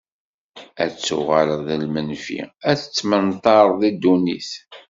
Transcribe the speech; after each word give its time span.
Ad 0.83 0.91
tuɣaleḍ 0.95 1.59
d 1.67 1.69
lmenfi, 1.83 2.41
ad 2.69 2.77
tettmenṭareḍ 2.79 3.73
di 3.81 3.89
ddunit. 3.95 4.49